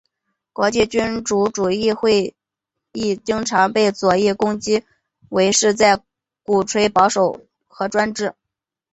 [0.51, 2.35] 国际君主主义者会
[2.91, 4.83] 议经常被左翼攻击
[5.29, 6.01] 为是在
[6.43, 8.33] 鼓吹保守和专制。